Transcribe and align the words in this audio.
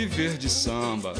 Viver 0.00 0.38
de 0.38 0.48
Samba. 0.48 1.12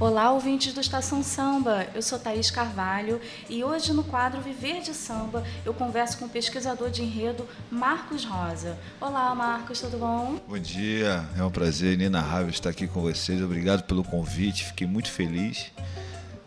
Olá, 0.00 0.32
ouvintes 0.32 0.72
do 0.72 0.80
Estação 0.80 1.22
Samba. 1.22 1.86
Eu 1.94 2.00
sou 2.00 2.18
Thaís 2.18 2.50
Carvalho 2.50 3.20
e 3.50 3.62
hoje 3.62 3.92
no 3.92 4.02
quadro 4.02 4.40
Viver 4.40 4.80
de 4.80 4.94
Samba 4.94 5.44
eu 5.62 5.74
converso 5.74 6.16
com 6.16 6.24
o 6.24 6.28
pesquisador 6.30 6.88
de 6.88 7.02
enredo 7.02 7.46
Marcos 7.70 8.24
Rosa. 8.24 8.78
Olá, 8.98 9.34
Marcos, 9.34 9.78
tudo 9.78 9.98
bom? 9.98 10.40
Bom 10.48 10.58
dia, 10.58 11.22
é 11.36 11.44
um 11.44 11.50
prazer 11.50 11.92
inenarrável 11.92 12.48
estar 12.48 12.70
aqui 12.70 12.88
com 12.88 13.02
vocês. 13.02 13.42
Obrigado 13.42 13.82
pelo 13.82 14.02
convite, 14.02 14.64
fiquei 14.64 14.86
muito 14.86 15.10
feliz. 15.10 15.70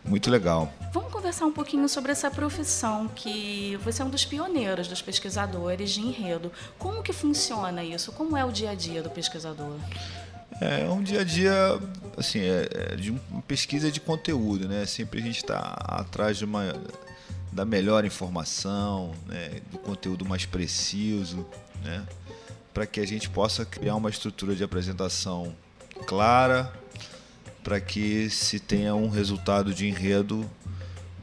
Muito 0.03 0.31
legal. 0.31 0.73
Vamos 0.91 1.11
conversar 1.31 1.45
um 1.45 1.51
pouquinho 1.51 1.87
sobre 1.87 2.11
essa 2.11 2.29
profissão 2.29 3.07
que 3.07 3.79
você 3.85 4.01
é 4.01 4.05
um 4.05 4.09
dos 4.09 4.25
pioneiros 4.25 4.89
dos 4.89 5.01
pesquisadores 5.01 5.91
de 5.91 6.01
enredo. 6.01 6.51
Como 6.77 7.01
que 7.01 7.13
funciona 7.13 7.81
isso? 7.81 8.11
Como 8.11 8.35
é 8.35 8.43
o 8.43 8.51
dia 8.51 8.71
a 8.71 8.75
dia 8.75 9.01
do 9.01 9.09
pesquisador? 9.09 9.77
É 10.59 10.89
um 10.89 11.01
dia 11.01 11.21
a 11.21 11.23
dia, 11.23 11.53
assim, 12.17 12.39
é, 12.39 12.67
é 12.73 12.95
de 12.97 13.11
uma 13.11 13.41
pesquisa 13.43 13.89
de 13.89 14.01
conteúdo, 14.01 14.67
né? 14.67 14.85
Sempre 14.85 15.21
a 15.21 15.23
gente 15.23 15.37
está 15.37 15.57
atrás 15.87 16.37
de 16.37 16.43
uma 16.43 16.75
da 17.49 17.63
melhor 17.63 18.03
informação, 18.03 19.13
né? 19.25 19.61
do 19.71 19.77
conteúdo 19.77 20.25
mais 20.25 20.45
preciso, 20.45 21.47
né? 21.81 22.05
Para 22.73 22.85
que 22.85 22.99
a 22.99 23.07
gente 23.07 23.29
possa 23.29 23.65
criar 23.65 23.95
uma 23.95 24.09
estrutura 24.09 24.53
de 24.53 24.65
apresentação 24.65 25.55
clara, 26.05 26.73
para 27.63 27.79
que 27.79 28.29
se 28.29 28.59
tenha 28.59 28.93
um 28.95 29.07
resultado 29.07 29.73
de 29.73 29.87
enredo 29.87 30.49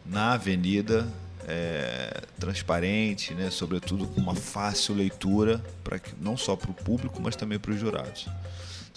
na 0.09 0.33
avenida 0.33 1.07
é, 1.47 2.23
transparente, 2.39 3.35
né? 3.35 3.51
sobretudo 3.51 4.07
com 4.07 4.21
uma 4.21 4.35
fácil 4.35 4.95
leitura, 4.95 5.63
para 5.85 6.01
não 6.21 6.37
só 6.37 6.57
para 6.57 6.71
o 6.71 6.75
público, 6.75 7.21
mas 7.23 7.37
também 7.37 7.59
para 7.59 7.73
os 7.73 7.81
jurados. 7.81 8.27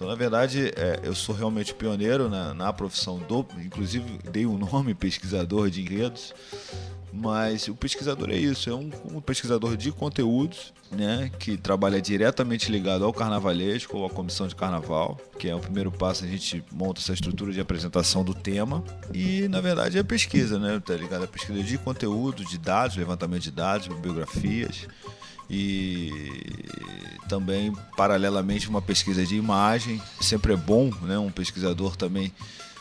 Então, 0.01 0.09
na 0.09 0.15
verdade, 0.15 0.73
é, 0.75 0.99
eu 1.03 1.13
sou 1.13 1.35
realmente 1.35 1.75
pioneiro 1.75 2.27
na, 2.27 2.55
na 2.55 2.73
profissão 2.73 3.19
do, 3.19 3.45
inclusive 3.63 4.17
dei 4.31 4.47
o 4.47 4.53
um 4.53 4.57
nome 4.57 4.95
pesquisador 4.97 5.69
de 5.69 5.79
enredos, 5.79 6.33
mas 7.13 7.67
o 7.67 7.75
pesquisador 7.75 8.31
é 8.31 8.35
isso, 8.35 8.67
é 8.67 8.73
um, 8.73 8.89
um, 9.13 9.21
pesquisador 9.21 9.77
de 9.77 9.91
conteúdos, 9.91 10.73
né, 10.91 11.29
que 11.37 11.55
trabalha 11.55 12.01
diretamente 12.01 12.71
ligado 12.71 13.05
ao 13.05 13.13
carnavalesco 13.13 13.95
ou 13.95 14.07
à 14.07 14.09
comissão 14.09 14.47
de 14.47 14.55
carnaval, 14.55 15.19
que 15.37 15.47
é 15.47 15.53
o 15.53 15.59
primeiro 15.59 15.91
passo 15.91 16.25
a 16.25 16.27
gente 16.27 16.63
monta 16.71 16.99
essa 16.99 17.13
estrutura 17.13 17.53
de 17.53 17.61
apresentação 17.61 18.23
do 18.23 18.33
tema 18.33 18.83
e 19.13 19.47
na 19.49 19.61
verdade 19.61 19.99
é 19.99 20.03
pesquisa, 20.03 20.57
né, 20.57 20.81
tá 20.83 20.95
ligado? 20.95 21.25
À 21.25 21.27
pesquisa 21.27 21.61
de 21.61 21.77
conteúdo, 21.77 22.43
de 22.43 22.57
dados, 22.57 22.97
levantamento 22.97 23.43
de 23.43 23.51
dados, 23.51 23.87
bibliografias 23.87 24.87
e 25.53 26.09
também 27.27 27.73
paralelamente 27.97 28.69
uma 28.69 28.81
pesquisa 28.81 29.25
de 29.25 29.35
imagem. 29.35 30.01
Sempre 30.21 30.53
é 30.53 30.55
bom, 30.55 30.89
né, 31.01 31.19
um 31.19 31.29
pesquisador 31.29 31.97
também 31.97 32.31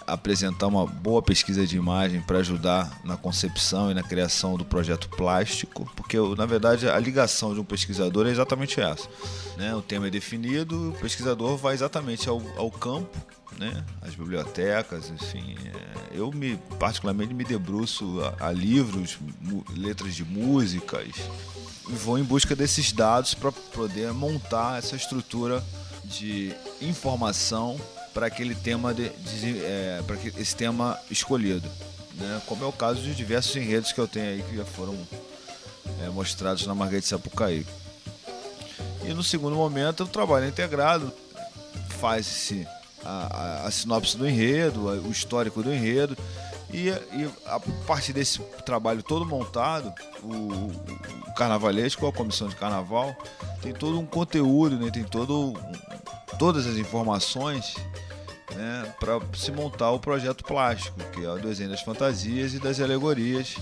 apresentar 0.07 0.67
uma 0.67 0.87
boa 0.87 1.23
pesquisa 1.23 1.67
de 1.67 1.77
imagem 1.77 2.21
para 2.21 2.39
ajudar 2.39 3.01
na 3.05 3.17
concepção 3.17 3.91
e 3.91 3.95
na 3.95 4.03
criação 4.03 4.57
do 4.57 4.65
projeto 4.65 5.09
plástico, 5.09 5.91
porque 5.95 6.17
na 6.37 6.47
verdade 6.47 6.89
a 6.89 6.99
ligação 6.99 7.55
de 7.55 7.61
um 7.61 7.65
pesquisador 7.65 8.27
é 8.27 8.31
exatamente 8.31 8.81
essa. 8.81 9.09
Né? 9.57 9.75
O 9.75 9.83
tema 9.83 10.09
é 10.09 10.11
definido, 10.11 10.91
o 10.91 10.93
pesquisador 10.95 11.57
vai 11.57 11.75
exatamente 11.75 12.29
ao, 12.29 12.43
ao 12.57 12.71
campo, 12.71 13.17
né? 13.59 13.85
as 14.03 14.15
bibliotecas, 14.15 15.11
enfim. 15.11 15.57
É, 15.65 16.19
eu 16.19 16.33
me 16.33 16.57
particularmente 16.79 17.33
me 17.35 17.45
debruço 17.45 18.21
a, 18.41 18.49
a 18.49 18.53
livros, 18.53 19.19
letras 19.77 20.15
de 20.15 20.25
músicas, 20.25 21.15
e 21.89 21.93
vou 21.93 22.19
em 22.19 22.23
busca 22.23 22.55
desses 22.55 22.93
dados 22.93 23.35
para 23.35 23.53
poder 23.53 24.13
montar 24.13 24.79
essa 24.79 24.97
estrutura 24.97 25.63
de 26.05 26.53
informação 26.81 27.81
para 28.13 28.27
aquele 28.27 28.55
tema 28.55 28.93
de, 28.93 29.09
de 29.09 29.65
é, 29.65 30.03
para 30.07 30.17
esse 30.39 30.55
tema 30.55 30.99
escolhido, 31.11 31.69
né? 32.15 32.43
Como 32.47 32.65
é 32.65 32.67
o 32.67 32.73
caso 32.73 33.01
de 33.01 33.15
diversos 33.15 33.55
enredos 33.57 33.93
que 33.93 34.01
eu 34.01 34.09
tenho 34.09 34.27
aí 34.27 34.43
que 34.43 34.57
já 34.57 34.65
foram 34.65 34.97
é, 36.03 36.09
mostrados 36.09 36.67
na 36.67 36.75
Marguerite 36.75 37.09
Sapucaí. 37.09 37.67
E 39.05 39.15
no 39.15 39.23
segundo 39.23 39.57
momento 39.57 40.05
o 40.05 40.09
trabalho 40.09 40.45
é 40.45 40.49
integrado, 40.49 41.13
faz-se 42.01 42.67
a, 43.05 43.63
a, 43.65 43.67
a 43.67 43.71
sinopse 43.71 44.17
do 44.17 44.29
enredo, 44.29 44.87
o 44.87 45.11
histórico 45.11 45.63
do 45.63 45.73
enredo 45.73 46.17
e, 46.73 46.89
e, 46.89 47.31
a 47.47 47.61
partir 47.87 48.13
desse 48.13 48.41
trabalho 48.65 49.03
todo 49.03 49.27
montado, 49.27 49.93
o, 50.23 50.71
o 51.29 51.35
carnavalesco, 51.37 52.07
a 52.07 52.13
comissão 52.13 52.49
de 52.49 52.57
carnaval, 52.57 53.17
tem 53.61 53.73
todo 53.73 53.99
um 53.99 54.07
conteúdo, 54.07 54.77
né? 54.77 54.91
tem 54.91 55.05
todo, 55.05 55.55
todas 56.39 56.67
as 56.67 56.77
informações 56.77 57.77
né? 58.55 58.95
para 59.01 59.21
se 59.37 59.51
montar 59.51 59.91
o 59.91 59.99
projeto 59.99 60.45
plástico, 60.45 60.99
que 61.13 61.25
é 61.25 61.31
o 61.31 61.39
desenho 61.39 61.71
das 61.71 61.83
fantasias 61.83 62.55
e 62.55 62.59
das 62.59 62.81
alegorias. 62.81 63.57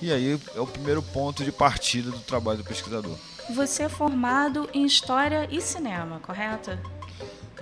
E 0.00 0.12
aí 0.12 0.38
é 0.54 0.60
o 0.60 0.66
primeiro 0.66 1.02
ponto 1.02 1.44
de 1.44 1.50
partida 1.50 2.10
do 2.10 2.20
trabalho 2.20 2.58
do 2.58 2.64
pesquisador. 2.64 3.16
Você 3.50 3.84
é 3.84 3.88
formado 3.88 4.68
em 4.72 4.84
História 4.84 5.48
e 5.50 5.60
Cinema, 5.60 6.18
correto? 6.20 6.70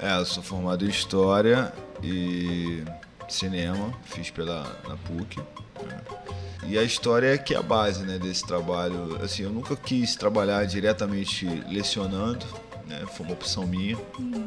É, 0.00 0.16
eu 0.16 0.26
sou 0.26 0.42
formado 0.42 0.84
em 0.84 0.88
História 0.88 1.72
e 2.02 2.84
cinema, 3.32 3.92
fiz 4.04 4.30
pela 4.30 4.62
na 4.88 4.96
PUC. 4.96 5.38
Né? 5.38 6.00
E 6.66 6.78
a 6.78 6.82
história 6.82 7.34
é 7.34 7.38
que 7.38 7.54
é 7.54 7.56
a 7.58 7.62
base 7.62 8.04
né, 8.04 8.18
desse 8.18 8.46
trabalho. 8.46 9.18
Assim, 9.22 9.42
eu 9.42 9.50
nunca 9.50 9.74
quis 9.74 10.14
trabalhar 10.14 10.64
diretamente 10.64 11.46
lecionando, 11.68 12.46
né, 12.86 13.04
foi 13.12 13.26
uma 13.26 13.34
opção 13.34 13.66
minha. 13.66 13.96
Uhum. 14.18 14.44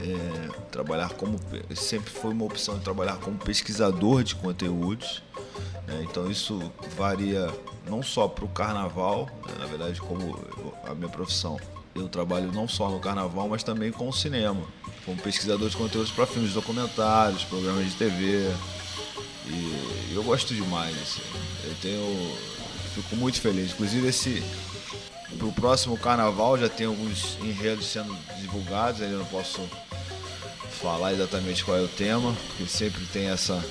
É, 0.00 0.48
trabalhar 0.70 1.08
como 1.14 1.40
sempre 1.74 2.10
foi 2.10 2.30
uma 2.30 2.44
opção 2.44 2.78
de 2.78 2.84
trabalhar 2.84 3.16
como 3.16 3.36
pesquisador 3.36 4.22
de 4.22 4.34
conteúdos. 4.36 5.22
Né, 5.86 6.06
então 6.08 6.30
isso 6.30 6.72
varia 6.96 7.52
não 7.88 8.02
só 8.02 8.28
para 8.28 8.44
o 8.44 8.48
carnaval, 8.48 9.28
né, 9.46 9.54
na 9.58 9.66
verdade 9.66 10.00
como 10.00 10.38
a 10.84 10.94
minha 10.94 11.08
profissão. 11.08 11.58
Eu 11.94 12.08
trabalho 12.08 12.52
não 12.52 12.68
só 12.68 12.88
no 12.90 13.00
carnaval, 13.00 13.48
mas 13.48 13.62
também 13.62 13.90
com 13.90 14.08
o 14.08 14.12
cinema 14.12 14.62
como 15.08 15.22
pesquisador 15.22 15.70
de 15.70 15.76
conteúdos 15.76 16.10
para 16.10 16.26
filmes 16.26 16.52
documentários, 16.52 17.42
programas 17.44 17.86
de 17.86 17.96
TV. 17.96 18.46
E 19.46 20.12
eu 20.14 20.22
gosto 20.22 20.54
demais, 20.54 20.94
assim. 21.00 21.22
Eu 21.64 21.74
tenho. 21.80 22.36
Fico 22.94 23.16
muito 23.16 23.40
feliz. 23.40 23.72
Inclusive 23.72 24.06
esse. 24.06 24.42
Pro 25.38 25.52
próximo 25.52 25.96
carnaval 25.96 26.58
já 26.58 26.68
tem 26.68 26.86
alguns 26.86 27.38
enredos 27.40 27.86
sendo 27.86 28.14
divulgados, 28.40 29.00
ainda 29.00 29.16
não 29.16 29.24
posso 29.26 29.60
falar 30.80 31.12
exatamente 31.12 31.64
qual 31.64 31.76
é 31.76 31.82
o 31.82 31.88
tema, 31.88 32.34
porque 32.48 32.66
sempre 32.66 33.04
tem 33.06 33.28
essa 33.28 33.62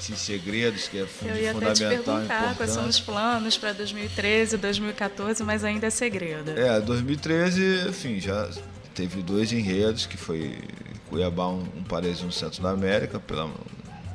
esses 0.00 0.18
segredos 0.18 0.88
que 0.88 0.98
é 0.98 1.00
Eu 1.00 1.36
ia 1.36 1.52
fundamental. 1.52 1.70
Até 1.70 1.72
te 1.72 2.04
perguntar 2.04 2.56
quais 2.56 2.72
são 2.72 2.88
os 2.88 2.98
planos 2.98 3.58
para 3.58 3.72
2013, 3.72 4.56
2014, 4.56 5.42
mas 5.44 5.62
ainda 5.62 5.86
é 5.86 5.90
segredo. 5.90 6.50
É, 6.50 6.80
2013, 6.80 7.88
enfim, 7.88 8.18
já 8.18 8.48
teve 8.94 9.22
dois 9.22 9.52
enredos, 9.52 10.06
que 10.06 10.16
foi 10.16 10.58
Cuiabá, 11.08 11.48
um, 11.48 11.60
um 11.62 12.24
no 12.24 12.32
centro 12.32 12.62
da 12.62 12.70
América, 12.70 13.20
pela, 13.20 13.50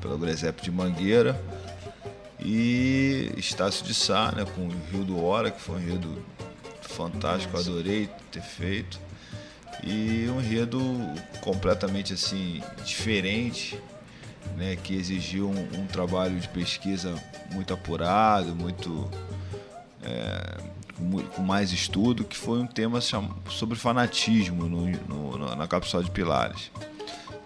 pela 0.01 0.17
Gresep 0.17 0.61
de 0.61 0.71
Mangueira, 0.71 1.39
e 2.39 3.31
Estácio 3.37 3.85
de 3.85 3.93
Sá, 3.93 4.31
né, 4.35 4.45
com 4.55 4.61
o 4.61 4.71
Rio 4.91 5.03
do 5.03 5.23
Hora, 5.23 5.51
que 5.51 5.61
foi 5.61 5.75
um 5.75 5.79
enredo 5.79 6.25
fantástico, 6.81 7.57
adorei 7.57 8.09
ter 8.31 8.41
feito. 8.41 8.99
E 9.83 10.27
um 10.29 10.39
enredo 10.39 10.79
completamente 11.41 12.13
assim 12.13 12.61
diferente, 12.83 13.79
né, 14.55 14.75
que 14.75 14.95
exigiu 14.95 15.49
um, 15.49 15.81
um 15.81 15.85
trabalho 15.85 16.39
de 16.39 16.47
pesquisa 16.49 17.15
muito 17.51 17.73
apurado, 17.73 18.55
muito 18.55 19.09
é, 20.01 20.57
com 21.35 21.41
mais 21.41 21.71
estudo, 21.71 22.23
que 22.23 22.37
foi 22.37 22.59
um 22.59 22.67
tema 22.67 22.99
sobre 23.01 23.77
fanatismo 23.77 24.65
no, 24.65 24.87
no, 25.07 25.55
na 25.55 25.67
Capsula 25.67 26.03
de 26.03 26.11
Pilares. 26.11 26.71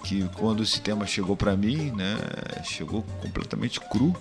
Que 0.04 0.28
quando 0.36 0.64
esse 0.64 0.80
tema 0.80 1.06
chegou 1.06 1.36
para 1.36 1.56
mim, 1.58 1.92
né, 1.92 2.18
chegou 2.64 3.04
completamente 3.22 3.80
cru. 3.80 4.16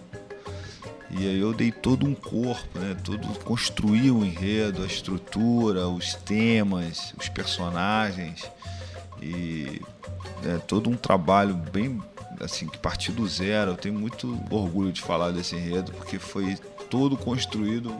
E 1.11 1.27
aí 1.27 1.39
eu 1.39 1.55
dei 1.55 1.73
todo 1.73 2.07
um 2.07 2.15
corpo, 2.15 2.79
né, 2.79 2.95
todo 3.03 3.27
construí 3.41 4.11
o 4.11 4.19
um 4.19 4.25
enredo, 4.25 4.83
a 4.83 4.87
estrutura, 4.87 5.89
os 5.89 6.15
temas, 6.15 7.15
os 7.19 7.29
personagens 7.29 8.45
e 9.23 9.81
né, 10.43 10.61
todo 10.67 10.91
um 10.91 10.97
trabalho 10.97 11.55
bem 11.55 12.01
assim 12.41 12.67
que 12.67 12.79
partiu 12.79 13.15
do 13.15 13.27
zero. 13.27 13.73
Eu 13.73 13.77
tenho 13.77 13.95
muito 13.95 14.39
orgulho 14.51 14.93
de 14.93 15.01
falar 15.01 15.31
desse 15.31 15.57
enredo 15.57 15.93
porque 15.93 16.19
foi 16.19 16.57
todo 16.91 17.17
construído 17.17 17.95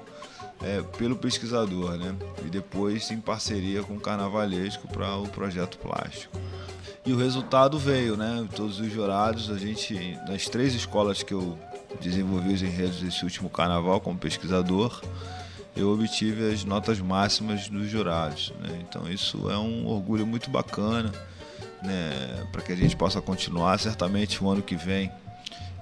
é, 0.63 0.83
pelo 0.97 1.17
pesquisador, 1.17 1.97
né? 1.97 2.15
E 2.45 2.49
depois 2.49 3.11
em 3.11 3.21
parceria 3.21 3.83
com 3.83 3.95
o 3.95 4.01
Carnavalesco 4.01 4.89
para 4.89 5.17
o 5.17 5.29
projeto 5.29 5.79
plástico. 5.79 6.39
E 7.05 7.13
o 7.13 7.17
resultado 7.17 7.79
veio, 7.79 8.17
né? 8.17 8.47
Todos 8.55 8.81
os 8.81 8.93
jurados, 8.93 9.51
a 9.51 9.57
gente, 9.57 10.19
nas 10.29 10.47
três 10.47 10.75
escolas 10.75 11.23
que 11.23 11.33
eu 11.33 11.59
desenvolvi 12.01 12.53
os 12.53 12.63
enredos 12.63 13.01
desse 13.01 13.25
último 13.25 13.49
carnaval 13.49 14.01
como 14.01 14.19
pesquisador, 14.19 15.01
eu 15.75 15.93
obtive 15.93 16.53
as 16.53 16.65
notas 16.65 17.01
máximas 17.01 17.69
dos 17.69 17.89
jurados. 17.89 18.53
Né? 18.61 18.79
Então 18.87 19.11
isso 19.11 19.49
é 19.51 19.57
um 19.57 19.87
orgulho 19.87 20.27
muito 20.27 20.51
bacana 20.51 21.13
né? 21.83 22.47
para 22.53 22.63
que 22.63 22.73
a 22.73 22.77
gente 22.77 22.97
possa 22.97 23.21
continuar. 23.21 23.79
Certamente 23.79 24.43
o 24.43 24.49
ano 24.51 24.63
que 24.63 24.77
vem 24.77 25.11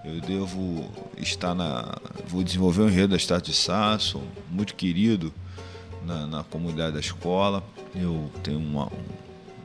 eu 0.06 0.20
devo 0.20 0.88
estar 1.18 1.52
na. 1.52 1.96
Vou 2.28 2.44
desenvolver 2.44 2.82
um 2.82 2.88
enredo 2.88 3.08
da 3.08 3.16
Estado 3.16 3.42
de 3.42 3.52
sou 3.52 4.22
muito 4.48 4.74
querido 4.76 5.34
na, 6.04 6.26
na 6.28 6.44
comunidade 6.44 6.92
da 6.94 7.00
escola. 7.00 7.60
Eu 7.92 8.30
tenho 8.44 8.60
uma, 8.60 8.88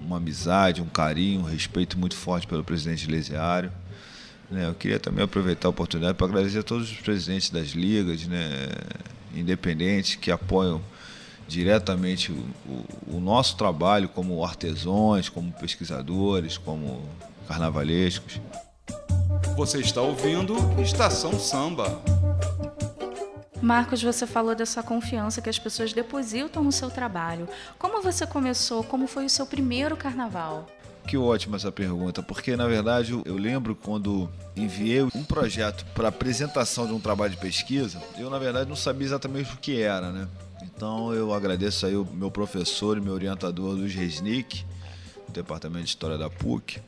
uma 0.04 0.18
amizade, 0.18 0.82
um 0.82 0.88
carinho, 0.88 1.42
um 1.42 1.44
respeito 1.44 1.96
muito 1.96 2.16
forte 2.16 2.48
pelo 2.48 2.64
presidente 2.64 3.06
Lesiário. 3.06 3.72
Né? 4.50 4.68
Eu 4.68 4.74
queria 4.74 5.00
também 5.00 5.24
aproveitar 5.24 5.68
a 5.68 5.70
oportunidade 5.70 6.16
para 6.16 6.26
agradecer 6.26 6.60
a 6.60 6.64
todos 6.64 6.92
os 6.92 6.98
presidentes 6.98 7.52
das 7.52 7.68
ligas 7.70 8.26
né? 8.26 8.70
independentes 9.36 10.16
que 10.16 10.32
apoiam 10.32 10.82
diretamente 11.52 12.32
o, 12.32 13.16
o, 13.18 13.20
nosso 13.20 13.58
trabalho 13.58 14.08
como 14.08 14.44
artesãos, 14.44 15.28
como 15.28 15.52
pesquisadores, 15.52 16.58
como 16.58 17.04
carnavalescos. 17.46 18.40
Você 19.58 19.80
está 19.80 20.02
ouvindo 20.02 20.56
Estação 20.82 21.38
Samba. 21.38 22.02
Marcos, 23.62 24.02
você 24.02 24.26
falou 24.26 24.56
dessa 24.56 24.82
confiança 24.82 25.42
que 25.42 25.50
as 25.50 25.60
pessoas 25.60 25.92
depositam 25.92 26.64
no 26.64 26.72
seu 26.72 26.90
trabalho. 26.90 27.48
Como 27.78 28.02
você 28.02 28.26
começou? 28.26 28.82
Como 28.84 29.06
foi 29.06 29.26
o 29.26 29.30
seu 29.30 29.46
primeiro 29.46 29.98
carnaval? 29.98 30.66
Que 31.06 31.18
ótima 31.18 31.58
essa 31.58 31.72
pergunta, 31.72 32.24
porque 32.24 32.56
na 32.56 32.68
verdade 32.68 33.12
eu 33.26 33.36
lembro 33.36 33.76
quando 33.76 34.30
enviei 34.56 35.02
um 35.04 35.24
projeto 35.24 35.86
para 35.94 36.08
apresentação 36.08 36.88
de 36.88 36.94
um 36.94 37.00
trabalho 37.00 37.32
de 37.32 37.38
pesquisa, 37.38 38.02
eu 38.18 38.30
na 38.30 38.40
verdade 38.40 38.70
não 38.70 38.76
sabia 38.76 39.08
exatamente 39.08 39.54
o 39.54 39.58
que 39.58 39.82
era, 39.82 40.12
né? 40.12 40.28
Então 40.82 41.14
eu 41.14 41.32
agradeço 41.32 41.86
aí 41.86 41.96
o 41.96 42.04
meu 42.04 42.32
professor 42.32 42.98
e 42.98 43.02
meu 43.02 43.14
orientador 43.14 43.76
Luiz 43.76 43.94
Resnick, 43.94 44.66
do 45.28 45.32
Departamento 45.32 45.84
de 45.84 45.90
História 45.92 46.18
da 46.18 46.28
PUC, 46.28 46.82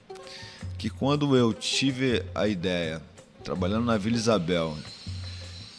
que 0.80 0.90
quando 0.90 1.38
eu 1.38 1.54
tive 1.54 2.24
a 2.34 2.48
ideia, 2.48 3.00
trabalhando 3.44 3.86
na 3.86 3.96
Vila 3.96 4.16
Isabel, 4.16 4.76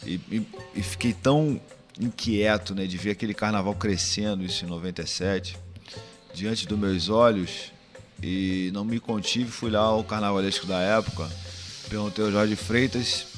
e, 0.05 0.13
e, 0.31 0.47
e 0.75 0.81
fiquei 0.81 1.11
tão 1.11 1.59
inquieto 1.99 2.73
né, 2.73 2.85
de 2.85 2.95
ver 2.97 3.11
aquele 3.11 3.33
carnaval 3.33 3.75
crescendo, 3.75 4.45
isso 4.45 4.63
em 4.63 4.69
97, 4.69 5.57
diante 6.33 6.65
dos 6.65 6.79
meus 6.79 7.09
olhos, 7.09 7.73
e 8.23 8.71
não 8.73 8.85
me 8.85 8.97
contive, 8.97 9.51
fui 9.51 9.69
lá 9.69 9.81
ao 9.81 10.05
carnavalesco 10.05 10.65
da 10.65 10.79
época, 10.79 11.29
perguntei 11.89 12.23
ao 12.23 12.31
Jorge 12.31 12.55
Freitas 12.55 13.34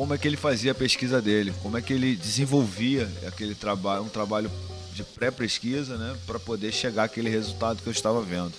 como 0.00 0.14
é 0.14 0.18
que 0.18 0.26
ele 0.26 0.38
fazia 0.38 0.72
a 0.72 0.74
pesquisa 0.74 1.20
dele, 1.20 1.52
como 1.62 1.76
é 1.76 1.82
que 1.82 1.92
ele 1.92 2.16
desenvolvia 2.16 3.06
aquele 3.28 3.54
trabalho, 3.54 4.02
um 4.02 4.08
trabalho 4.08 4.50
de 4.94 5.04
pré-pesquisa, 5.04 5.98
né, 5.98 6.16
para 6.26 6.38
poder 6.38 6.72
chegar 6.72 7.04
àquele 7.04 7.28
resultado 7.28 7.82
que 7.82 7.86
eu 7.86 7.92
estava 7.92 8.22
vendo. 8.22 8.54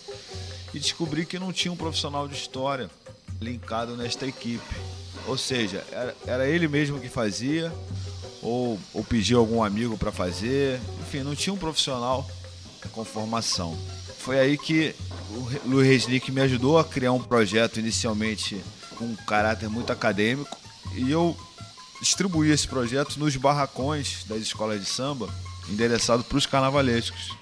E 0.72 0.78
descobri 0.78 1.26
que 1.26 1.40
não 1.40 1.52
tinha 1.52 1.72
um 1.72 1.76
profissional 1.76 2.28
de 2.28 2.36
história 2.36 2.92
linkado 3.42 3.98
nesta 3.98 4.28
equipe. 4.28 4.76
Ou 5.26 5.36
seja, 5.36 5.84
era, 5.92 6.16
era 6.28 6.48
ele 6.48 6.68
mesmo 6.68 7.00
que 7.00 7.10
fazia, 7.10 7.74
ou, 8.40 8.80
ou 8.94 9.04
pedia 9.04 9.38
algum 9.38 9.64
amigo 9.64 9.98
para 9.98 10.12
fazer, 10.12 10.80
enfim, 11.00 11.22
não 11.22 11.34
tinha 11.34 11.56
um 11.56 11.58
profissional 11.58 12.30
com 12.92 13.04
formação. 13.04 13.76
Foi 14.20 14.40
aí 14.40 14.60
que 14.60 14.94
o 15.32 15.70
Luiz 15.70 15.88
Resnick 15.88 16.32
me 16.32 16.42
ajudou 16.42 16.78
a 16.78 16.86
criar 16.86 17.14
um 17.14 17.24
projeto 17.24 17.80
inicialmente 17.80 18.62
com 18.96 19.06
um 19.06 19.16
caráter 19.16 19.68
muito 19.72 19.92
acadêmico 19.92 20.61
e 20.96 21.12
eu 21.12 21.38
distribuí 22.02 22.50
esse 22.52 22.68
projeto 22.68 23.18
nos 23.18 23.36
barracões 23.36 24.24
das 24.26 24.40
escolas 24.40 24.80
de 24.80 24.88
samba, 24.88 25.30
endereçado 25.70 26.24
para 26.24 26.38
os 26.38 26.46
carnavalescos. 26.46 27.36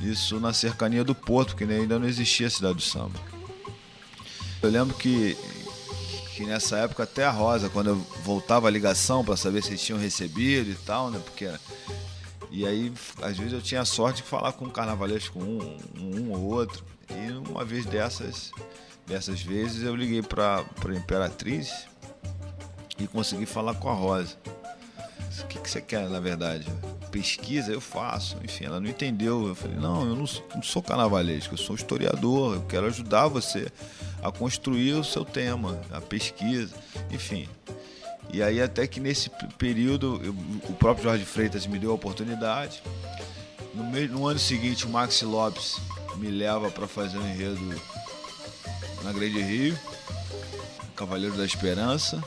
Isso 0.00 0.40
na 0.40 0.52
cercania 0.52 1.04
do 1.04 1.14
Porto, 1.14 1.56
que 1.56 1.64
ainda 1.64 1.98
não 1.98 2.06
existia 2.06 2.46
a 2.46 2.50
cidade 2.50 2.74
do 2.74 2.82
samba. 2.82 3.18
Eu 4.62 4.70
lembro 4.70 4.94
que, 4.96 5.36
que 6.34 6.44
nessa 6.44 6.78
época 6.78 7.02
até 7.02 7.24
a 7.24 7.30
Rosa, 7.30 7.68
quando 7.68 7.88
eu 7.88 7.96
voltava 8.24 8.68
a 8.68 8.70
ligação 8.70 9.24
para 9.24 9.36
saber 9.36 9.62
se 9.62 9.70
eles 9.70 9.82
tinham 9.82 9.98
recebido 9.98 10.70
e 10.70 10.74
tal, 10.74 11.10
né? 11.10 11.20
Porque 11.22 11.50
e 12.50 12.64
aí, 12.64 12.92
às 13.20 13.36
vezes 13.36 13.52
eu 13.52 13.60
tinha 13.60 13.80
a 13.80 13.84
sorte 13.84 14.22
de 14.22 14.28
falar 14.28 14.52
com 14.52 14.66
um 14.66 14.70
carnavalesco, 14.70 15.40
um, 15.40 15.76
um 15.98 16.30
ou 16.30 16.40
outro. 16.40 16.84
E 17.10 17.32
uma 17.50 17.64
vez 17.64 17.84
dessas, 17.84 18.52
dessas 19.04 19.42
vezes 19.42 19.82
eu 19.82 19.96
liguei 19.96 20.22
para 20.22 20.58
a 20.60 20.94
Imperatriz 20.94 21.88
e 22.98 23.06
consegui 23.06 23.46
falar 23.46 23.74
com 23.74 23.88
a 23.88 23.94
Rosa. 23.94 24.36
O 25.40 25.46
que, 25.46 25.58
que 25.58 25.68
você 25.68 25.80
quer, 25.80 26.08
na 26.08 26.20
verdade? 26.20 26.66
Pesquisa, 27.10 27.72
eu 27.72 27.80
faço. 27.80 28.36
Enfim, 28.44 28.66
ela 28.66 28.80
não 28.80 28.88
entendeu. 28.88 29.48
Eu 29.48 29.54
falei, 29.54 29.76
não, 29.76 30.06
eu 30.06 30.14
não 30.14 30.26
sou, 30.26 30.46
não 30.54 30.62
sou 30.62 30.82
carnavalesco, 30.82 31.54
eu 31.54 31.58
sou 31.58 31.74
historiador, 31.74 32.54
eu 32.54 32.62
quero 32.62 32.86
ajudar 32.86 33.26
você 33.26 33.66
a 34.22 34.30
construir 34.30 34.94
o 34.94 35.04
seu 35.04 35.24
tema, 35.24 35.80
a 35.90 36.00
pesquisa, 36.00 36.74
enfim. 37.10 37.48
E 38.32 38.42
aí 38.42 38.60
até 38.60 38.86
que 38.86 38.98
nesse 38.98 39.30
período 39.58 40.20
eu, 40.24 40.32
o 40.68 40.72
próprio 40.74 41.04
Jorge 41.04 41.24
Freitas 41.24 41.66
me 41.66 41.78
deu 41.78 41.90
a 41.90 41.94
oportunidade. 41.94 42.82
No, 43.74 43.84
no 44.08 44.26
ano 44.26 44.38
seguinte 44.38 44.86
o 44.86 44.88
Maxi 44.88 45.24
Lopes 45.24 45.78
me 46.16 46.30
leva 46.30 46.70
para 46.70 46.86
fazer 46.86 47.18
um 47.18 47.28
enredo 47.28 47.60
na 49.02 49.12
Grande 49.12 49.42
Rio, 49.42 49.78
Cavaleiro 50.96 51.36
da 51.36 51.44
Esperança. 51.44 52.22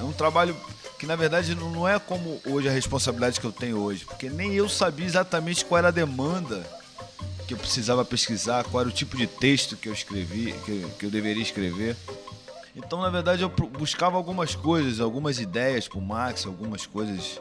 É 0.00 0.02
um 0.02 0.12
trabalho 0.12 0.56
que 0.98 1.06
na 1.06 1.14
verdade 1.14 1.54
não 1.54 1.86
é 1.86 1.98
como 1.98 2.40
hoje 2.46 2.68
a 2.68 2.72
responsabilidade 2.72 3.38
que 3.38 3.46
eu 3.46 3.52
tenho 3.52 3.78
hoje, 3.78 4.04
porque 4.04 4.28
nem 4.28 4.54
eu 4.54 4.68
sabia 4.68 5.06
exatamente 5.06 5.64
qual 5.64 5.78
era 5.78 5.88
a 5.88 5.92
demanda 5.92 6.66
que 7.46 7.54
eu 7.54 7.58
precisava 7.58 8.04
pesquisar, 8.04 8.64
qual 8.64 8.82
era 8.82 8.88
o 8.88 8.92
tipo 8.92 9.16
de 9.16 9.26
texto 9.26 9.76
que 9.76 9.88
eu 9.88 9.92
escrevi, 9.92 10.54
que, 10.64 10.86
que 10.98 11.06
eu 11.06 11.10
deveria 11.10 11.42
escrever. 11.42 11.96
Então, 12.76 13.00
na 13.00 13.10
verdade, 13.10 13.42
eu 13.42 13.48
buscava 13.48 14.16
algumas 14.16 14.54
coisas, 14.54 15.00
algumas 15.00 15.40
ideias 15.40 15.88
para 15.88 15.98
o 15.98 16.02
Max, 16.02 16.46
algumas 16.46 16.86
coisas, 16.86 17.40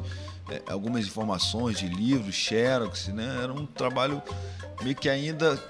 é, 0.49 0.61
algumas 0.67 1.05
informações 1.05 1.77
de 1.77 1.87
livros, 1.87 2.35
xerox, 2.35 3.07
né? 3.09 3.39
Era 3.43 3.53
um 3.53 3.65
trabalho 3.65 4.21
meio 4.81 4.95
que 4.95 5.07
ainda 5.07 5.61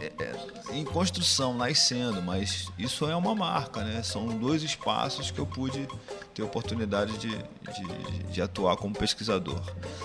é, 0.00 0.12
é, 0.18 0.76
em 0.76 0.84
construção, 0.84 1.54
nascendo, 1.54 2.22
mas 2.22 2.68
isso 2.78 3.08
é 3.08 3.14
uma 3.14 3.34
marca, 3.34 3.84
né? 3.84 4.02
São 4.02 4.28
dois 4.28 4.62
espaços 4.62 5.30
que 5.30 5.38
eu 5.38 5.46
pude 5.46 5.86
ter 6.34 6.42
oportunidade 6.42 7.16
de, 7.18 7.28
de, 7.28 8.22
de 8.24 8.42
atuar 8.42 8.76
como 8.76 8.94
pesquisador. 8.94 9.60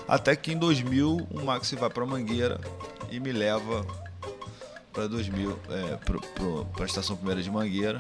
Até 0.08 0.36
que 0.36 0.52
em 0.52 0.58
2000 0.58 1.28
o 1.32 1.44
Max 1.44 1.72
vai 1.72 1.90
para 1.90 2.06
Mangueira 2.06 2.60
e 3.10 3.20
me 3.20 3.32
leva 3.32 3.86
para 4.94 5.08
2000, 5.08 5.60
é, 5.70 5.98
para 6.76 6.84
a 6.84 6.86
estação 6.86 7.16
primeira 7.16 7.42
de 7.42 7.50
Mangueira 7.50 8.00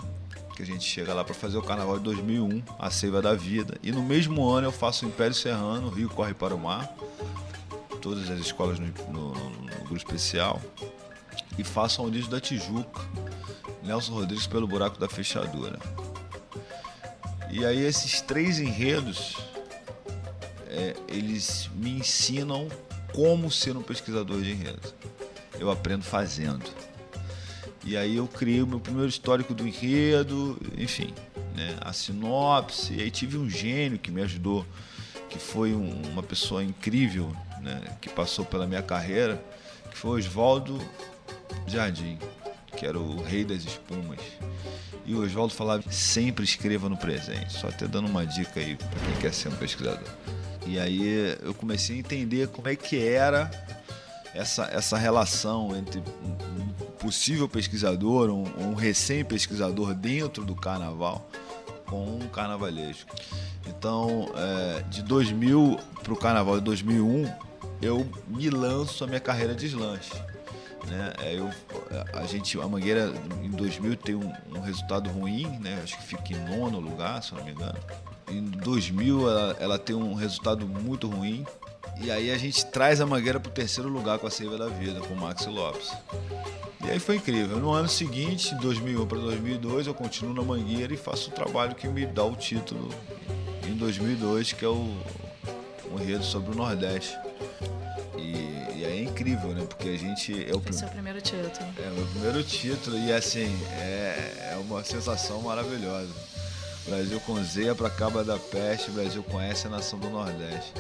que 0.59 0.63
a 0.63 0.65
gente 0.65 0.83
chega 0.83 1.13
lá 1.13 1.23
para 1.23 1.33
fazer 1.33 1.57
o 1.57 1.61
carnaval 1.61 1.97
de 1.97 2.03
2001, 2.03 2.61
a 2.77 2.91
Seiva 2.91 3.21
da 3.21 3.33
Vida. 3.33 3.77
E 3.81 3.93
no 3.93 4.03
mesmo 4.03 4.45
ano 4.45 4.67
eu 4.67 4.73
faço 4.73 5.05
o 5.05 5.07
Império 5.07 5.33
Serrano, 5.33 5.87
Rio 5.87 6.09
Corre 6.09 6.33
para 6.33 6.53
o 6.53 6.59
Mar, 6.59 6.93
todas 8.01 8.29
as 8.29 8.39
escolas 8.41 8.77
no, 8.77 8.87
no, 9.09 9.33
no 9.33 9.65
grupo 9.85 9.95
especial. 9.95 10.61
E 11.57 11.63
faço 11.63 12.01
a 12.01 12.05
Unísio 12.05 12.29
da 12.29 12.41
Tijuca, 12.41 12.99
Nelson 13.81 14.11
Rodrigues 14.11 14.47
pelo 14.47 14.67
Buraco 14.67 14.99
da 14.99 15.07
Fechadura. 15.07 15.79
E 17.51 17.65
aí 17.65 17.83
esses 17.83 18.21
três 18.21 18.59
enredos, 18.59 19.37
é, 20.67 20.95
eles 21.07 21.69
me 21.75 21.91
ensinam 21.91 22.67
como 23.13 23.49
ser 23.49 23.75
um 23.75 23.81
pesquisador 23.81 24.41
de 24.41 24.51
enredos. 24.51 24.93
Eu 25.59 25.71
aprendo 25.71 26.03
fazendo. 26.03 26.65
E 27.83 27.97
aí 27.97 28.17
eu 28.17 28.27
criei 28.27 28.61
o 28.61 28.67
meu 28.67 28.79
primeiro 28.79 29.09
histórico 29.09 29.53
do 29.53 29.67
enredo, 29.67 30.59
enfim, 30.77 31.13
né, 31.55 31.75
a 31.81 31.91
sinopse. 31.91 32.93
E 32.93 33.01
aí 33.01 33.09
tive 33.09 33.37
um 33.37 33.49
gênio 33.49 33.97
que 33.97 34.11
me 34.11 34.21
ajudou, 34.21 34.65
que 35.29 35.39
foi 35.39 35.73
um, 35.73 36.01
uma 36.11 36.21
pessoa 36.21 36.63
incrível, 36.63 37.35
né, 37.61 37.81
que 37.99 38.09
passou 38.09 38.45
pela 38.45 38.67
minha 38.67 38.83
carreira, 38.83 39.43
que 39.89 39.97
foi 39.97 40.19
Oswaldo 40.19 40.79
Jardim, 41.65 42.19
que 42.79 42.85
era 42.85 42.97
o 42.97 43.21
rei 43.21 43.43
das 43.43 43.63
espumas. 43.63 44.19
E 45.05 45.13
o 45.13 45.21
Oswaldo 45.21 45.53
falava 45.53 45.83
sempre 45.91 46.45
escreva 46.45 46.87
no 46.87 46.95
presente, 46.95 47.51
só 47.51 47.67
até 47.67 47.85
dando 47.85 48.07
uma 48.07 48.25
dica 48.25 48.59
aí 48.59 48.77
para 48.77 48.99
quem 48.99 49.15
quer 49.19 49.33
ser 49.33 49.49
um 49.49 49.55
pesquisador. 49.55 50.07
E 50.65 50.79
aí 50.79 51.35
eu 51.43 51.53
comecei 51.53 51.97
a 51.97 51.99
entender 51.99 52.47
como 52.47 52.69
é 52.69 52.75
que 52.75 53.03
era 53.03 53.51
essa, 54.33 54.63
essa 54.71 54.97
relação 54.97 55.75
entre 55.75 56.01
possível 56.99 57.49
pesquisador, 57.49 58.29
um, 58.29 58.69
um 58.69 58.73
recém-pesquisador 58.75 59.93
dentro 59.93 60.45
do 60.45 60.55
carnaval 60.55 61.29
com 61.85 62.05
um 62.05 62.27
carnavalesco. 62.29 63.13
Então, 63.67 64.31
é, 64.35 64.83
de 64.83 65.01
2000 65.01 65.79
para 66.03 66.13
o 66.13 66.15
carnaval 66.15 66.59
de 66.59 66.65
2001, 66.65 67.25
eu 67.81 68.07
me 68.27 68.49
lanço 68.49 69.03
a 69.03 69.07
minha 69.07 69.19
carreira 69.19 69.53
de 69.53 69.61
deslanche. 69.67 70.11
Né? 70.89 71.13
É, 71.19 71.35
eu, 71.35 71.49
a 72.13 72.25
gente, 72.25 72.59
a 72.59 72.67
Mangueira 72.67 73.13
em 73.43 73.49
2000 73.49 73.95
tem 73.97 74.15
um, 74.15 74.33
um, 74.55 74.59
resultado 74.59 75.09
ruim, 75.09 75.47
né? 75.59 75.79
acho 75.83 75.97
que 75.97 76.03
fica 76.03 76.33
em 76.33 76.57
nono 76.57 76.79
lugar, 76.79 77.21
se 77.21 77.33
não 77.35 77.43
me 77.43 77.51
engano. 77.51 77.77
Em 78.27 78.43
2000 78.43 79.29
ela, 79.29 79.57
ela 79.59 79.79
tem 79.79 79.95
um 79.95 80.13
resultado 80.13 80.67
muito 80.67 81.07
ruim 81.07 81.45
E 81.99 82.11
aí 82.11 82.31
a 82.31 82.37
gente 82.37 82.65
traz 82.67 83.01
a 83.01 83.05
Mangueira 83.05 83.39
para 83.39 83.49
o 83.49 83.51
terceiro 83.51 83.89
lugar 83.89 84.19
com 84.19 84.27
a 84.27 84.31
Seiva 84.31 84.57
da 84.57 84.67
Vida, 84.67 84.99
com 85.01 85.13
o 85.13 85.17
Max 85.17 85.45
Lopes. 85.45 85.91
E 86.85 86.89
aí 86.89 86.99
foi 86.99 87.17
incrível. 87.17 87.57
No 87.59 87.71
ano 87.71 87.89
seguinte, 87.89 88.55
2001 88.55 89.05
para 89.05 89.19
2002, 89.19 89.87
eu 89.87 89.93
continuo 89.93 90.33
na 90.33 90.41
Mangueira 90.41 90.93
e 90.93 90.97
faço 90.97 91.29
o 91.29 91.33
trabalho 91.33 91.75
que 91.75 91.87
me 91.87 92.05
dá 92.05 92.23
o 92.23 92.35
título 92.35 92.89
em 93.67 93.75
2002, 93.75 94.53
que 94.53 94.65
é 94.65 94.67
o 94.67 94.95
um 95.91 95.99
enredo 95.99 96.23
sobre 96.23 96.51
o 96.51 96.55
Nordeste. 96.55 97.15
E, 98.79 98.81
e 98.81 98.85
é 98.85 99.01
incrível, 99.03 99.49
né? 99.49 99.65
Porque 99.67 99.89
a 99.89 99.97
gente. 99.97 100.49
É 100.49 100.55
o, 100.55 100.61
Foi 100.61 100.73
seu 100.73 100.87
primeiro 100.87 101.21
título. 101.21 101.49
É 101.77 101.89
o 101.89 101.93
meu 101.93 102.07
primeiro 102.07 102.43
título 102.43 102.97
e 102.97 103.11
assim, 103.11 103.47
é, 103.71 104.51
é 104.53 104.57
uma 104.57 104.83
sensação 104.83 105.41
maravilhosa. 105.41 106.13
Brasil 106.85 107.19
com 107.21 107.43
Zeia 107.43 107.75
para 107.75 107.89
Caba 107.89 108.23
da 108.23 108.37
Peste, 108.37 108.89
Brasil 108.89 109.21
conhece 109.23 109.67
a 109.67 109.69
nação 109.69 109.99
do 109.99 110.09
Nordeste. 110.09 110.73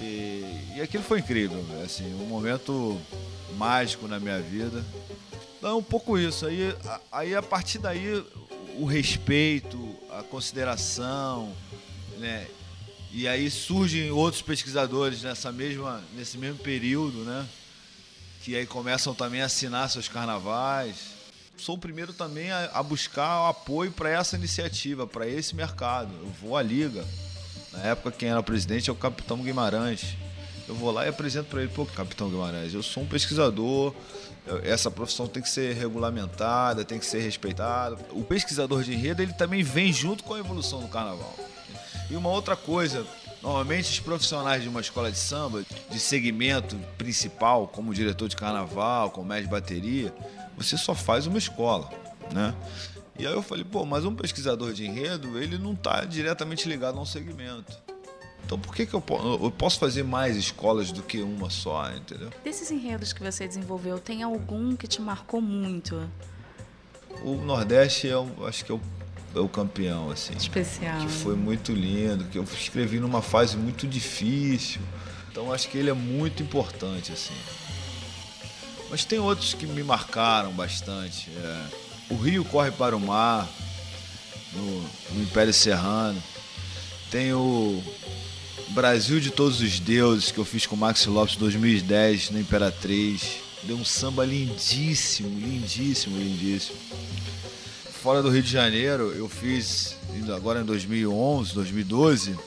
E, 0.00 0.74
e 0.76 0.80
aquilo 0.80 1.02
foi 1.02 1.18
incrível, 1.20 1.64
assim, 1.84 2.14
um 2.14 2.26
momento 2.26 3.00
mágico 3.56 4.06
na 4.06 4.20
minha 4.20 4.40
vida. 4.40 4.84
Então 5.58 5.70
é 5.70 5.74
um 5.74 5.82
pouco 5.82 6.18
isso. 6.18 6.46
Aí, 6.46 6.76
aí 7.10 7.34
a 7.34 7.42
partir 7.42 7.78
daí 7.78 8.24
o 8.78 8.84
respeito, 8.84 9.96
a 10.10 10.22
consideração, 10.22 11.52
né? 12.18 12.46
E 13.16 13.26
aí 13.26 13.50
surgem 13.50 14.10
outros 14.10 14.42
pesquisadores 14.42 15.22
nessa 15.22 15.50
mesma, 15.50 16.04
nesse 16.14 16.36
mesmo 16.36 16.58
período, 16.58 17.24
né? 17.24 17.46
Que 18.42 18.54
aí 18.54 18.66
começam 18.66 19.14
também 19.14 19.40
a 19.40 19.46
assinar 19.46 19.88
seus 19.88 20.06
carnavais. 20.06 20.96
Sou 21.56 21.76
o 21.76 21.78
primeiro 21.78 22.12
também 22.12 22.50
a, 22.50 22.66
a 22.74 22.82
buscar 22.82 23.48
apoio 23.48 23.90
para 23.90 24.10
essa 24.10 24.36
iniciativa, 24.36 25.06
para 25.06 25.26
esse 25.26 25.56
mercado. 25.56 26.12
Eu 26.12 26.28
vou 26.42 26.58
à 26.58 26.62
liga. 26.62 27.02
Na 27.72 27.84
época 27.84 28.12
quem 28.12 28.28
era 28.28 28.42
presidente 28.42 28.90
é 28.90 28.92
o 28.92 28.96
Capitão 28.96 29.38
Guimarães. 29.38 30.14
Eu 30.68 30.74
vou 30.74 30.90
lá 30.90 31.06
e 31.06 31.08
apresento 31.08 31.48
para 31.48 31.62
ele, 31.62 31.72
pô, 31.72 31.86
Capitão 31.86 32.28
Guimarães, 32.28 32.74
eu 32.74 32.82
sou 32.82 33.02
um 33.02 33.06
pesquisador, 33.06 33.94
essa 34.62 34.90
profissão 34.90 35.26
tem 35.26 35.42
que 35.42 35.48
ser 35.48 35.74
regulamentada, 35.74 36.84
tem 36.84 36.98
que 36.98 37.06
ser 37.06 37.20
respeitada. 37.20 37.96
O 38.10 38.22
pesquisador 38.22 38.82
de 38.82 38.92
enredo 38.92 39.22
ele 39.22 39.32
também 39.32 39.62
vem 39.62 39.90
junto 39.90 40.22
com 40.22 40.34
a 40.34 40.38
evolução 40.38 40.82
do 40.82 40.88
carnaval. 40.88 41.34
E 42.10 42.16
uma 42.16 42.28
outra 42.28 42.56
coisa, 42.56 43.06
normalmente 43.42 43.90
os 43.90 44.00
profissionais 44.00 44.62
de 44.62 44.68
uma 44.68 44.80
escola 44.80 45.10
de 45.10 45.18
samba, 45.18 45.64
de 45.90 45.98
segmento 45.98 46.76
principal, 46.96 47.66
como 47.66 47.92
diretor 47.92 48.28
de 48.28 48.36
carnaval, 48.36 49.10
como 49.10 49.26
mestre 49.26 49.46
de 49.46 49.50
bateria, 49.50 50.14
você 50.56 50.76
só 50.76 50.94
faz 50.94 51.26
uma 51.26 51.38
escola, 51.38 51.90
né? 52.32 52.54
E 53.18 53.26
aí 53.26 53.32
eu 53.32 53.42
falei, 53.42 53.64
pô, 53.64 53.84
mas 53.84 54.04
um 54.04 54.14
pesquisador 54.14 54.72
de 54.72 54.86
enredo, 54.86 55.38
ele 55.38 55.58
não 55.58 55.72
está 55.72 56.04
diretamente 56.04 56.68
ligado 56.68 56.98
a 56.98 57.02
um 57.02 57.06
segmento. 57.06 57.76
Então 58.44 58.58
por 58.58 58.74
que, 58.74 58.86
que 58.86 58.94
eu, 58.94 59.02
eu, 59.42 59.50
posso 59.50 59.78
fazer 59.78 60.04
mais 60.04 60.36
escolas 60.36 60.92
do 60.92 61.02
que 61.02 61.20
uma 61.20 61.50
só, 61.50 61.90
entendeu? 61.90 62.30
Desses 62.44 62.70
enredos 62.70 63.12
que 63.12 63.20
você 63.20 63.48
desenvolveu, 63.48 63.98
tem 63.98 64.22
algum 64.22 64.76
que 64.76 64.86
te 64.86 65.00
marcou 65.02 65.40
muito? 65.40 66.08
O 67.24 67.34
Nordeste, 67.34 68.08
é, 68.08 68.46
acho 68.46 68.64
que 68.64 68.70
é 68.70 68.74
o 68.74 68.80
o 69.40 69.48
campeão, 69.48 70.10
assim. 70.10 70.34
Especial. 70.36 70.98
Que 71.00 71.08
foi 71.08 71.36
muito 71.36 71.72
lindo, 71.72 72.24
que 72.24 72.38
eu 72.38 72.44
escrevi 72.44 72.98
numa 72.98 73.22
fase 73.22 73.56
muito 73.56 73.86
difícil. 73.86 74.80
Então 75.30 75.52
acho 75.52 75.68
que 75.68 75.76
ele 75.76 75.90
é 75.90 75.94
muito 75.94 76.42
importante, 76.42 77.12
assim. 77.12 77.34
Mas 78.90 79.04
tem 79.04 79.18
outros 79.18 79.54
que 79.54 79.66
me 79.66 79.82
marcaram 79.82 80.52
bastante. 80.52 81.30
É, 81.30 81.66
o 82.10 82.16
Rio 82.16 82.44
Corre 82.44 82.70
para 82.70 82.96
o 82.96 83.00
Mar, 83.00 83.48
no, 84.52 84.82
no 85.14 85.22
Império 85.22 85.52
Serrano. 85.52 86.22
Tem 87.10 87.32
o 87.32 87.82
Brasil 88.68 89.20
de 89.20 89.30
Todos 89.30 89.60
os 89.60 89.78
Deuses, 89.78 90.30
que 90.30 90.38
eu 90.38 90.44
fiz 90.44 90.66
com 90.66 90.74
o 90.74 90.78
Max 90.78 91.04
Lopes 91.06 91.36
em 91.36 91.40
2010 91.40 92.30
na 92.30 92.40
Imperatriz. 92.40 93.38
Deu 93.64 93.76
um 93.76 93.84
samba 93.84 94.24
lindíssimo, 94.24 95.28
lindíssimo, 95.38 96.16
lindíssimo 96.16 96.85
fora 98.06 98.22
do 98.22 98.30
Rio 98.30 98.40
de 98.40 98.52
Janeiro, 98.52 99.12
eu 99.16 99.28
fiz 99.28 99.96
agora 100.32 100.60
em 100.60 100.64
2011, 100.64 101.52
2012, 101.54 102.38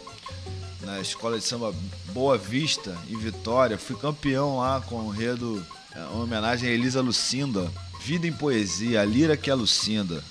na 0.86 1.02
escola 1.02 1.38
de 1.38 1.44
samba 1.44 1.76
Boa 2.14 2.38
Vista, 2.38 2.98
em 3.10 3.18
Vitória. 3.18 3.78
Fui 3.78 3.98
campeão 3.98 4.60
lá 4.60 4.80
com 4.80 5.02
o 5.02 5.14
enredo, 5.14 5.62
é, 5.94 6.00
uma 6.14 6.24
homenagem 6.24 6.70
a 6.70 6.72
Elisa 6.72 7.02
Lucinda. 7.02 7.70
Vida 8.02 8.26
em 8.26 8.32
Poesia, 8.32 9.02
a 9.02 9.04
lira 9.04 9.36
que 9.36 9.50
é 9.50 9.54
Lucinda. 9.54 10.24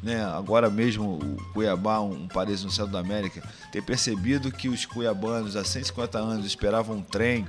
Né, 0.00 0.24
agora 0.24 0.70
mesmo 0.70 1.18
o 1.18 1.52
Cuiabá, 1.52 1.98
um 1.98 2.28
país 2.28 2.62
no 2.62 2.70
centro 2.70 2.92
da 2.92 3.00
América, 3.00 3.42
ter 3.72 3.82
percebido 3.82 4.52
que 4.52 4.68
os 4.68 4.86
cuiabanos 4.86 5.56
há 5.56 5.64
150 5.64 6.18
anos 6.20 6.46
esperavam 6.46 6.98
um 6.98 7.02
trem 7.02 7.44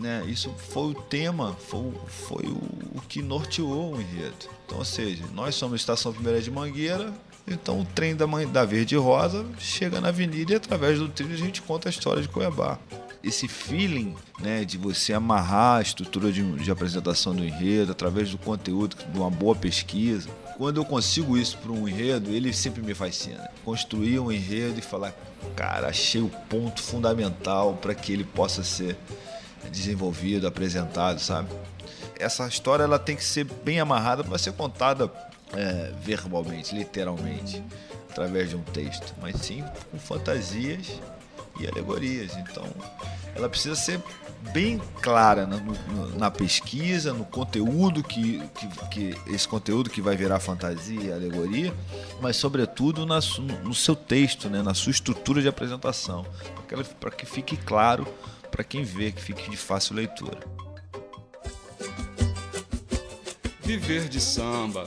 né? 0.00 0.24
Isso 0.26 0.50
foi 0.56 0.90
o 0.90 0.94
tema, 0.94 1.54
foi, 1.54 1.92
foi 2.06 2.44
o, 2.46 2.96
o, 2.96 3.02
que 3.08 3.22
norteou 3.22 3.94
o 3.94 4.00
enredo. 4.00 4.48
Então, 4.64 4.78
ou 4.78 4.84
seja, 4.84 5.22
nós 5.34 5.54
somos 5.54 5.80
Estação 5.80 6.12
Primeira 6.12 6.40
de 6.40 6.50
Mangueira, 6.50 7.12
então 7.46 7.80
o 7.80 7.84
trem 7.84 8.16
da, 8.16 8.26
da 8.46 8.64
Verde 8.64 8.96
Rosa 8.96 9.44
chega 9.58 10.00
na 10.00 10.08
avenida 10.08 10.52
e 10.52 10.56
através 10.56 10.98
do 10.98 11.08
trilho 11.08 11.34
a 11.34 11.38
gente 11.38 11.60
conta 11.62 11.88
a 11.88 11.90
história 11.90 12.22
de 12.22 12.28
Cuiabá. 12.28 12.78
Esse 13.22 13.46
feeling 13.46 14.14
né, 14.40 14.64
de 14.64 14.78
você 14.78 15.12
amarrar 15.12 15.78
a 15.78 15.82
estrutura 15.82 16.32
de, 16.32 16.42
de 16.52 16.70
apresentação 16.70 17.34
do 17.34 17.44
enredo 17.44 17.92
através 17.92 18.30
do 18.30 18.38
conteúdo, 18.38 18.96
de 18.96 19.18
uma 19.18 19.30
boa 19.30 19.54
pesquisa. 19.54 20.30
Quando 20.56 20.78
eu 20.78 20.84
consigo 20.86 21.36
isso 21.36 21.58
para 21.58 21.70
um 21.70 21.86
enredo, 21.86 22.30
ele 22.30 22.52
sempre 22.52 22.82
me 22.82 22.94
fascina. 22.94 23.50
Construir 23.62 24.18
um 24.20 24.32
enredo 24.32 24.78
e 24.78 24.82
falar, 24.82 25.14
cara, 25.54 25.88
achei 25.88 26.22
o 26.22 26.30
ponto 26.48 26.82
fundamental 26.82 27.74
para 27.74 27.94
que 27.94 28.12
ele 28.12 28.24
possa 28.24 28.62
ser 28.62 28.96
desenvolvido, 29.70 30.46
apresentado, 30.46 31.20
sabe? 31.20 31.48
Essa 32.18 32.46
história 32.46 32.84
ela 32.84 32.98
tem 32.98 33.16
que 33.16 33.24
ser 33.24 33.44
bem 33.44 33.80
amarrada 33.80 34.22
para 34.22 34.38
ser 34.38 34.52
contada 34.52 35.10
é, 35.54 35.92
verbalmente, 36.02 36.74
literalmente, 36.74 37.62
através 38.10 38.50
de 38.50 38.56
um 38.56 38.62
texto, 38.62 39.14
mas 39.20 39.36
sim 39.36 39.64
com 39.90 39.98
fantasias 39.98 41.00
e 41.58 41.66
alegorias. 41.66 42.36
Então, 42.36 42.66
ela 43.34 43.48
precisa 43.48 43.74
ser 43.74 44.00
bem 44.52 44.80
clara 45.02 45.46
na, 45.46 45.60
na 46.16 46.30
pesquisa, 46.30 47.12
no 47.12 47.24
conteúdo 47.24 48.02
que, 48.02 48.42
que, 48.54 48.68
que, 48.88 49.32
esse 49.32 49.46
conteúdo 49.46 49.90
que 49.90 50.00
vai 50.00 50.16
virar 50.16 50.40
fantasia 50.40 51.00
e 51.00 51.12
alegoria, 51.12 51.74
mas 52.20 52.36
sobretudo 52.36 53.04
na, 53.04 53.20
no 53.62 53.74
seu 53.74 53.94
texto, 53.94 54.48
né, 54.48 54.62
na 54.62 54.74
sua 54.74 54.90
estrutura 54.90 55.42
de 55.42 55.48
apresentação, 55.48 56.26
para 56.98 57.10
que 57.10 57.26
fique 57.26 57.56
claro 57.56 58.06
para 58.50 58.64
quem 58.64 58.82
vê, 58.82 59.12
que 59.12 59.22
fique 59.22 59.50
de 59.50 59.56
fácil 59.56 59.94
leitura. 59.94 60.40
Viver 63.62 64.08
de 64.08 64.20
samba 64.20 64.84